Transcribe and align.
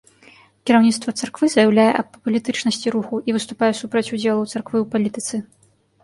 Кіраўніцтва 0.67 1.11
царквы 1.19 1.49
заяўляе 1.55 1.91
аб 1.99 2.15
апалітычнасці 2.19 2.93
руху 2.95 3.19
і 3.31 3.35
выступае 3.35 3.69
супраць 3.81 4.03
удзелу 4.17 4.47
царквы 4.53 4.77
ў 4.81 4.85
палітыцы. 4.95 5.35